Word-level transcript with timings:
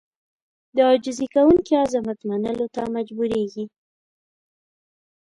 د 0.75 0.77
عاجزي 0.87 1.27
کوونکي 1.35 1.73
عظمت 1.83 2.19
منلو 2.29 2.67
ته 2.75 2.81
مجبورېږي. 2.95 3.65